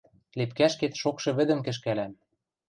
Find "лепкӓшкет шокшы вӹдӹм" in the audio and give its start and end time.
0.37-1.59